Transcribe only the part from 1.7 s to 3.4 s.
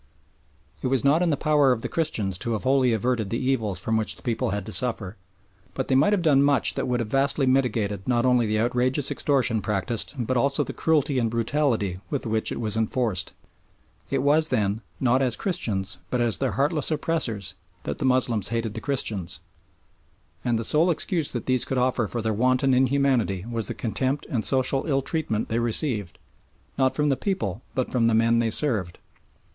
of the Christians to have wholly averted the